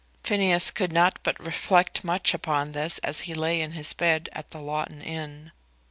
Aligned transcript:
Phineas 0.23 0.71
could 0.71 0.91
not 0.91 1.19
but 1.21 1.39
reflect 1.39 2.03
much 2.03 2.33
upon 2.33 2.71
this 2.71 2.97
as 3.03 3.19
he 3.29 3.35
lay 3.35 3.61
in 3.61 3.73
his 3.73 3.93
bed 3.93 4.29
at 4.33 4.49
the 4.49 4.59
Loughton 4.59 4.99
inn. 5.03 5.51